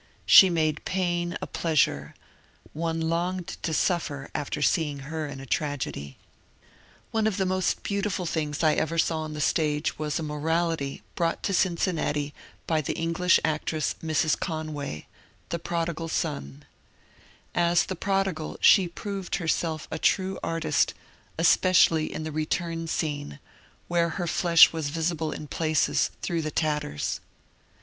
[0.25, 2.15] She made pain a pleasure;
[2.73, 6.17] one longed to suffer after seeing her in a tragedy.
[6.17, 9.99] FANNY KEMBLE 269 One of the most beautiful things I ever saw on the stage
[9.99, 12.33] was a '^ morality" brought to Cincinnati
[12.65, 14.39] by the English ac tress Mrs.
[14.39, 15.05] Conway,"
[15.49, 16.65] The Prodigal Son,"
[17.53, 20.95] As the Prodigal she proved herself a true artist,
[21.37, 23.37] especially in the ^^ return" scene,
[23.87, 27.19] where her flesh was visible in places through the tatters.